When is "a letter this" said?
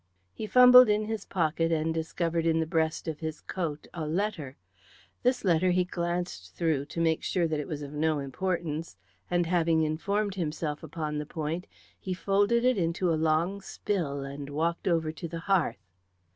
3.93-5.45